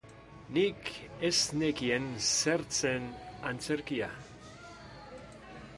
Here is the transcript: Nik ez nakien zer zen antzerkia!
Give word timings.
Nik 0.53 0.83
ez 1.29 1.39
nakien 1.59 2.07
zer 2.37 2.65
zen 2.79 3.05
antzerkia! 3.51 4.09